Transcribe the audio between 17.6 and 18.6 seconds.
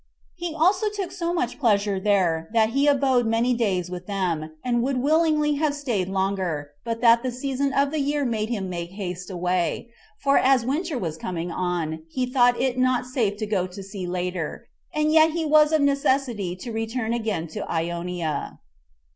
Ionia.